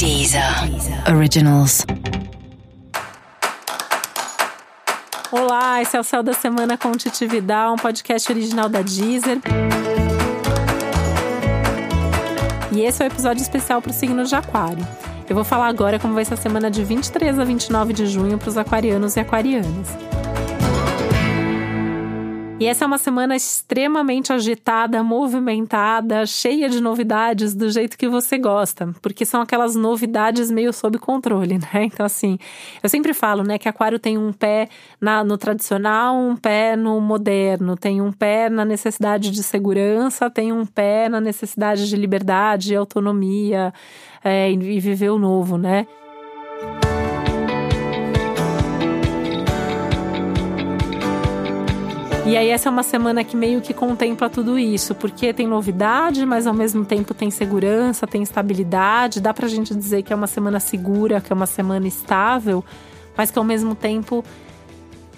Deezer 0.00 0.42
Originals. 1.14 1.84
Olá, 5.30 5.82
esse 5.82 5.94
é 5.94 6.00
o 6.00 6.02
Céu 6.02 6.22
da 6.22 6.32
Semana 6.32 6.78
com 6.78 6.90
Titi 6.92 7.26
Vidal, 7.26 7.74
um 7.74 7.76
podcast 7.76 8.32
original 8.32 8.70
da 8.70 8.80
Deezer. 8.80 9.38
E 12.72 12.80
esse 12.80 13.02
é 13.02 13.04
o 13.04 13.10
um 13.10 13.12
episódio 13.12 13.42
especial 13.42 13.82
para 13.82 13.90
o 13.90 13.92
signo 13.92 14.24
de 14.24 14.34
Aquário. 14.34 14.88
Eu 15.28 15.34
vou 15.34 15.44
falar 15.44 15.66
agora 15.66 15.98
como 15.98 16.14
vai 16.14 16.24
ser 16.24 16.32
a 16.32 16.38
semana 16.38 16.70
de 16.70 16.82
23 16.82 17.38
a 17.38 17.44
29 17.44 17.92
de 17.92 18.06
junho 18.06 18.38
para 18.38 18.48
os 18.48 18.56
aquarianos 18.56 19.16
e 19.16 19.20
aquarianas. 19.20 19.88
E 22.60 22.66
essa 22.66 22.84
é 22.84 22.86
uma 22.86 22.98
semana 22.98 23.34
extremamente 23.34 24.34
agitada, 24.34 25.02
movimentada, 25.02 26.26
cheia 26.26 26.68
de 26.68 26.78
novidades 26.78 27.54
do 27.54 27.70
jeito 27.70 27.96
que 27.96 28.06
você 28.06 28.36
gosta, 28.36 28.94
porque 29.00 29.24
são 29.24 29.40
aquelas 29.40 29.74
novidades 29.74 30.50
meio 30.50 30.70
sob 30.70 30.98
controle, 30.98 31.56
né? 31.56 31.84
Então, 31.90 32.04
assim, 32.04 32.38
eu 32.82 32.88
sempre 32.90 33.14
falo, 33.14 33.42
né, 33.42 33.56
que 33.56 33.66
Aquário 33.66 33.98
tem 33.98 34.18
um 34.18 34.30
pé 34.30 34.68
na, 35.00 35.24
no 35.24 35.38
tradicional, 35.38 36.14
um 36.14 36.36
pé 36.36 36.76
no 36.76 37.00
moderno, 37.00 37.76
tem 37.76 38.02
um 38.02 38.12
pé 38.12 38.50
na 38.50 38.62
necessidade 38.62 39.30
de 39.30 39.42
segurança, 39.42 40.28
tem 40.28 40.52
um 40.52 40.66
pé 40.66 41.08
na 41.08 41.18
necessidade 41.18 41.88
de 41.88 41.96
liberdade, 41.96 42.76
autonomia 42.76 43.72
é, 44.22 44.52
e 44.52 44.78
viver 44.78 45.08
o 45.08 45.18
novo, 45.18 45.56
né? 45.56 45.86
E 52.30 52.36
aí 52.36 52.48
essa 52.48 52.68
é 52.68 52.70
uma 52.70 52.84
semana 52.84 53.24
que 53.24 53.36
meio 53.36 53.60
que 53.60 53.74
contempla 53.74 54.30
tudo 54.30 54.56
isso, 54.56 54.94
porque 54.94 55.32
tem 55.32 55.48
novidade, 55.48 56.24
mas 56.24 56.46
ao 56.46 56.54
mesmo 56.54 56.84
tempo 56.84 57.12
tem 57.12 57.28
segurança, 57.28 58.06
tem 58.06 58.22
estabilidade. 58.22 59.20
Dá 59.20 59.34
pra 59.34 59.48
gente 59.48 59.74
dizer 59.74 60.04
que 60.04 60.12
é 60.12 60.16
uma 60.16 60.28
semana 60.28 60.60
segura, 60.60 61.20
que 61.20 61.32
é 61.32 61.34
uma 61.34 61.44
semana 61.44 61.88
estável, 61.88 62.64
mas 63.16 63.32
que 63.32 63.38
ao 63.40 63.44
mesmo 63.44 63.74
tempo 63.74 64.24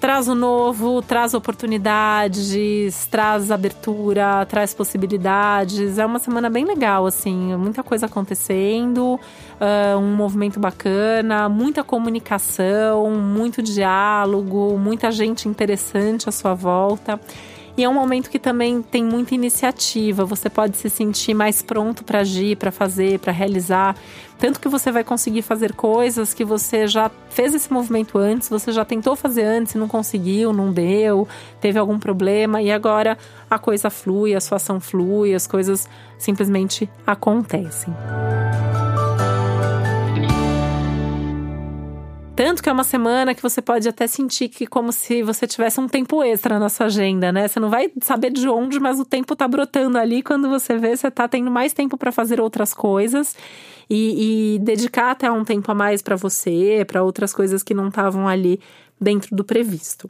traz 0.00 0.28
o 0.28 0.34
novo, 0.34 1.02
traz 1.02 1.34
oportunidades, 1.34 3.06
traz 3.10 3.50
abertura, 3.50 4.46
traz 4.46 4.72
possibilidades. 4.72 5.98
É 5.98 6.06
uma 6.06 6.18
semana 6.18 6.48
bem 6.48 6.64
legal, 6.64 7.06
assim, 7.06 7.56
muita 7.56 7.82
coisa 7.82 8.06
acontecendo, 8.06 9.14
uh, 9.14 9.98
um 9.98 10.14
movimento 10.14 10.60
bacana, 10.60 11.48
muita 11.48 11.82
comunicação, 11.82 13.10
muito 13.10 13.62
diálogo, 13.62 14.78
muita 14.78 15.10
gente 15.10 15.48
interessante 15.48 16.28
à 16.28 16.32
sua 16.32 16.54
volta. 16.54 17.20
E 17.78 17.84
é 17.84 17.88
um 17.88 17.94
momento 17.94 18.28
que 18.28 18.40
também 18.40 18.82
tem 18.82 19.04
muita 19.04 19.36
iniciativa, 19.36 20.24
você 20.24 20.50
pode 20.50 20.76
se 20.76 20.90
sentir 20.90 21.32
mais 21.32 21.62
pronto 21.62 22.02
para 22.02 22.18
agir, 22.18 22.56
para 22.56 22.72
fazer, 22.72 23.20
para 23.20 23.32
realizar. 23.32 23.94
Tanto 24.36 24.58
que 24.58 24.66
você 24.68 24.90
vai 24.90 25.04
conseguir 25.04 25.42
fazer 25.42 25.72
coisas 25.74 26.34
que 26.34 26.44
você 26.44 26.88
já 26.88 27.08
fez 27.30 27.54
esse 27.54 27.72
movimento 27.72 28.18
antes, 28.18 28.48
você 28.48 28.72
já 28.72 28.84
tentou 28.84 29.14
fazer 29.14 29.44
antes 29.44 29.76
e 29.76 29.78
não 29.78 29.86
conseguiu, 29.86 30.52
não 30.52 30.72
deu, 30.72 31.28
teve 31.60 31.78
algum 31.78 32.00
problema 32.00 32.60
e 32.60 32.72
agora 32.72 33.16
a 33.48 33.60
coisa 33.60 33.88
flui, 33.90 34.34
a 34.34 34.40
sua 34.40 34.56
ação 34.56 34.80
flui, 34.80 35.32
as 35.32 35.46
coisas 35.46 35.88
simplesmente 36.18 36.90
acontecem. 37.06 37.94
Tanto 42.48 42.62
que 42.62 42.68
é 42.70 42.72
uma 42.72 42.82
semana 42.82 43.34
que 43.34 43.42
você 43.42 43.60
pode 43.60 43.86
até 43.86 44.06
sentir 44.06 44.48
que 44.48 44.66
como 44.66 44.90
se 44.90 45.22
você 45.22 45.46
tivesse 45.46 45.78
um 45.78 45.86
tempo 45.86 46.22
extra 46.22 46.58
na 46.58 46.70
sua 46.70 46.86
agenda, 46.86 47.30
né? 47.30 47.46
Você 47.46 47.60
não 47.60 47.68
vai 47.68 47.92
saber 48.00 48.30
de 48.30 48.48
onde, 48.48 48.80
mas 48.80 48.98
o 48.98 49.04
tempo 49.04 49.36
tá 49.36 49.46
brotando 49.46 49.98
ali. 49.98 50.22
Quando 50.22 50.48
você 50.48 50.78
vê, 50.78 50.96
você 50.96 51.10
tá 51.10 51.28
tendo 51.28 51.50
mais 51.50 51.74
tempo 51.74 51.98
para 51.98 52.10
fazer 52.10 52.40
outras 52.40 52.72
coisas 52.72 53.36
e, 53.90 54.54
e 54.54 54.58
dedicar 54.60 55.10
até 55.10 55.30
um 55.30 55.44
tempo 55.44 55.70
a 55.70 55.74
mais 55.74 56.00
para 56.00 56.16
você, 56.16 56.86
para 56.86 57.02
outras 57.02 57.34
coisas 57.34 57.62
que 57.62 57.74
não 57.74 57.88
estavam 57.88 58.26
ali 58.26 58.58
dentro 58.98 59.36
do 59.36 59.44
previsto. 59.44 60.08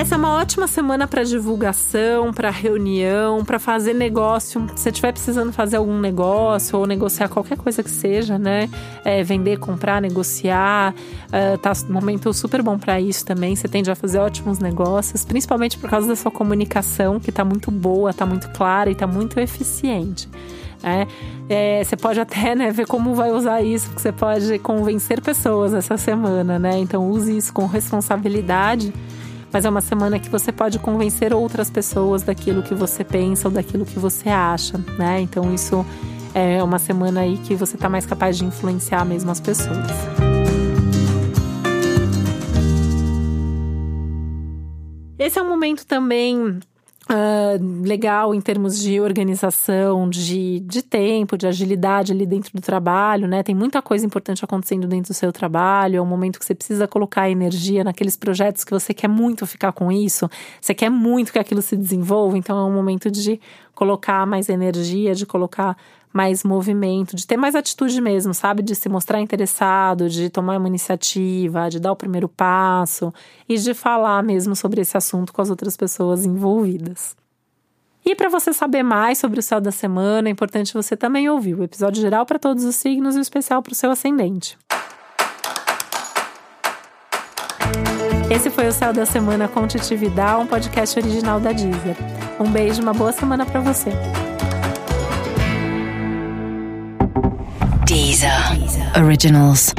Essa 0.00 0.14
é 0.14 0.18
uma 0.18 0.32
ótima 0.32 0.66
semana 0.66 1.06
para 1.06 1.22
divulgação, 1.24 2.32
para 2.32 2.48
reunião, 2.48 3.44
para 3.44 3.58
fazer 3.58 3.92
negócio. 3.92 4.66
Se 4.74 4.84
você 4.84 4.88
estiver 4.88 5.12
precisando 5.12 5.52
fazer 5.52 5.76
algum 5.76 6.00
negócio 6.00 6.78
ou 6.78 6.86
negociar 6.86 7.28
qualquer 7.28 7.58
coisa 7.58 7.82
que 7.82 7.90
seja, 7.90 8.38
né? 8.38 8.70
É, 9.04 9.22
vender, 9.22 9.58
comprar, 9.58 10.00
negociar, 10.00 10.94
uh, 10.94 11.58
tá 11.58 11.72
um 11.86 11.92
momento 11.92 12.32
super 12.32 12.62
bom 12.62 12.78
para 12.78 12.98
isso 12.98 13.26
também. 13.26 13.54
Você 13.54 13.68
tende 13.68 13.90
a 13.90 13.94
fazer 13.94 14.20
ótimos 14.20 14.58
negócios, 14.58 15.22
principalmente 15.26 15.76
por 15.76 15.90
causa 15.90 16.08
da 16.08 16.16
sua 16.16 16.30
comunicação, 16.30 17.20
que 17.20 17.28
está 17.28 17.44
muito 17.44 17.70
boa, 17.70 18.08
está 18.08 18.24
muito 18.24 18.48
clara 18.52 18.88
e 18.88 18.94
está 18.94 19.06
muito 19.06 19.38
eficiente. 19.38 20.30
É, 20.82 21.06
é, 21.46 21.84
você 21.84 21.94
pode 21.94 22.18
até 22.18 22.54
né, 22.54 22.70
ver 22.72 22.86
como 22.86 23.14
vai 23.14 23.32
usar 23.32 23.60
isso, 23.60 23.88
porque 23.88 24.00
você 24.00 24.12
pode 24.12 24.58
convencer 24.60 25.20
pessoas 25.20 25.74
essa 25.74 25.98
semana, 25.98 26.58
né? 26.58 26.78
Então 26.78 27.06
use 27.10 27.36
isso 27.36 27.52
com 27.52 27.66
responsabilidade 27.66 28.94
mas 29.52 29.64
é 29.64 29.70
uma 29.70 29.80
semana 29.80 30.18
que 30.18 30.28
você 30.28 30.52
pode 30.52 30.78
convencer 30.78 31.34
outras 31.34 31.70
pessoas 31.70 32.22
daquilo 32.22 32.62
que 32.62 32.74
você 32.74 33.04
pensa 33.04 33.48
ou 33.48 33.54
daquilo 33.54 33.84
que 33.84 33.98
você 33.98 34.28
acha, 34.28 34.78
né? 34.98 35.20
Então 35.20 35.52
isso 35.52 35.84
é 36.34 36.62
uma 36.62 36.78
semana 36.78 37.20
aí 37.20 37.36
que 37.38 37.54
você 37.54 37.76
está 37.76 37.88
mais 37.88 38.06
capaz 38.06 38.36
de 38.36 38.44
influenciar 38.44 39.04
mesmo 39.04 39.30
as 39.30 39.40
pessoas. 39.40 39.86
Esse 45.18 45.38
é 45.38 45.42
um 45.42 45.48
momento 45.48 45.86
também 45.86 46.60
Uh, 47.10 47.82
legal 47.84 48.32
em 48.32 48.40
termos 48.40 48.80
de 48.80 49.00
organização, 49.00 50.08
de, 50.08 50.60
de 50.60 50.80
tempo, 50.80 51.36
de 51.36 51.44
agilidade 51.44 52.12
ali 52.12 52.24
dentro 52.24 52.52
do 52.54 52.60
trabalho, 52.60 53.26
né? 53.26 53.42
Tem 53.42 53.52
muita 53.52 53.82
coisa 53.82 54.06
importante 54.06 54.44
acontecendo 54.44 54.86
dentro 54.86 55.12
do 55.12 55.16
seu 55.16 55.32
trabalho. 55.32 55.96
É 55.96 56.00
um 56.00 56.06
momento 56.06 56.38
que 56.38 56.44
você 56.44 56.54
precisa 56.54 56.86
colocar 56.86 57.28
energia 57.28 57.82
naqueles 57.82 58.16
projetos 58.16 58.62
que 58.62 58.70
você 58.70 58.94
quer 58.94 59.08
muito 59.08 59.44
ficar 59.44 59.72
com 59.72 59.90
isso, 59.90 60.30
você 60.60 60.72
quer 60.72 60.88
muito 60.88 61.32
que 61.32 61.38
aquilo 61.40 61.60
se 61.62 61.76
desenvolva, 61.76 62.38
então 62.38 62.56
é 62.56 62.62
um 62.62 62.72
momento 62.72 63.10
de 63.10 63.40
colocar 63.74 64.24
mais 64.24 64.48
energia, 64.48 65.12
de 65.12 65.26
colocar 65.26 65.76
mais 66.12 66.42
movimento, 66.42 67.14
de 67.14 67.26
ter 67.26 67.36
mais 67.36 67.54
atitude 67.54 68.00
mesmo, 68.00 68.34
sabe? 68.34 68.62
De 68.62 68.74
se 68.74 68.88
mostrar 68.88 69.20
interessado, 69.20 70.08
de 70.08 70.28
tomar 70.28 70.58
uma 70.58 70.68
iniciativa, 70.68 71.68
de 71.68 71.78
dar 71.78 71.92
o 71.92 71.96
primeiro 71.96 72.28
passo 72.28 73.12
e 73.48 73.56
de 73.56 73.74
falar 73.74 74.22
mesmo 74.22 74.56
sobre 74.56 74.80
esse 74.80 74.96
assunto 74.96 75.32
com 75.32 75.40
as 75.40 75.50
outras 75.50 75.76
pessoas 75.76 76.24
envolvidas. 76.24 77.16
E 78.04 78.14
para 78.14 78.28
você 78.28 78.52
saber 78.52 78.82
mais 78.82 79.18
sobre 79.18 79.40
o 79.40 79.42
céu 79.42 79.60
da 79.60 79.70
semana, 79.70 80.28
é 80.28 80.32
importante 80.32 80.74
você 80.74 80.96
também 80.96 81.28
ouvir 81.28 81.54
o 81.54 81.62
episódio 81.62 82.00
geral 82.00 82.24
para 82.24 82.38
todos 82.38 82.64
os 82.64 82.74
signos 82.74 83.14
e 83.14 83.18
o 83.18 83.20
especial 83.20 83.62
para 83.62 83.72
o 83.72 83.76
seu 83.76 83.90
ascendente. 83.90 84.58
Esse 88.30 88.48
foi 88.48 88.68
o 88.68 88.72
Céu 88.72 88.92
da 88.92 89.04
Semana 89.04 89.48
com 89.48 89.66
Titi 89.66 89.96
Vidal, 89.96 90.42
um 90.42 90.46
podcast 90.46 90.98
original 90.98 91.40
da 91.40 91.50
Deezer. 91.50 91.96
Um 92.38 92.50
beijo, 92.50 92.80
uma 92.80 92.94
boa 92.94 93.12
semana 93.12 93.44
para 93.44 93.60
você. 93.60 93.90
Deezer. 98.20 98.92
Originals. 98.96 99.72